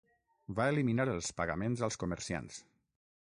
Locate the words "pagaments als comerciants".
1.41-2.61